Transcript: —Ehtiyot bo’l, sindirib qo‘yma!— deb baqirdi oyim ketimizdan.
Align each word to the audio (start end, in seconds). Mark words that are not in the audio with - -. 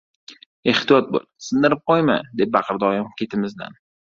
—Ehtiyot 0.73 1.11
bo’l, 1.17 1.27
sindirib 1.49 1.83
qo‘yma!— 1.91 2.17
deb 2.41 2.53
baqirdi 2.59 2.91
oyim 2.91 3.15
ketimizdan. 3.23 3.79